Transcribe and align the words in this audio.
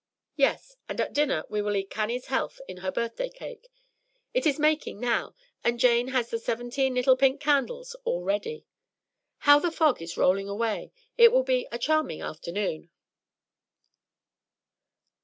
"Yes; 0.35 0.77
and 0.89 0.99
at 0.99 1.13
dinner 1.13 1.43
we 1.47 1.61
will 1.61 1.75
eat 1.75 1.91
Cannie's 1.91 2.25
health 2.25 2.59
in 2.67 2.77
her 2.77 2.91
birthday 2.91 3.29
cake. 3.29 3.67
It 4.33 4.47
is 4.47 4.57
making 4.57 4.99
now, 4.99 5.35
and 5.63 5.79
Jane 5.79 6.07
has 6.07 6.31
the 6.31 6.39
seventeen 6.39 6.95
little 6.95 7.15
pink 7.15 7.39
candles 7.39 7.95
all 8.03 8.23
ready. 8.23 8.65
How 9.45 9.59
the 9.59 9.69
fog 9.69 10.01
is 10.01 10.17
rolling 10.17 10.49
away! 10.49 10.91
It 11.19 11.31
will 11.31 11.43
be 11.43 11.67
a 11.71 11.77
charming 11.77 12.23
afternoon." 12.23 12.89